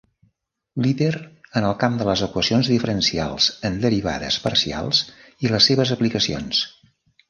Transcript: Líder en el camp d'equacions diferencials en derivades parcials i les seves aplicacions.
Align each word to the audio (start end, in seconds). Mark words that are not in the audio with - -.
Líder 0.85 1.09
en 1.61 1.67
el 1.67 1.75
camp 1.83 1.99
d'equacions 1.99 2.71
diferencials 2.73 3.53
en 3.71 3.79
derivades 3.87 4.41
parcials 4.49 5.07
i 5.47 5.57
les 5.57 5.73
seves 5.73 5.99
aplicacions. 6.01 6.69